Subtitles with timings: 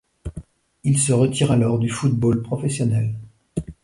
[0.83, 3.13] Il se retire alors du football professionnel.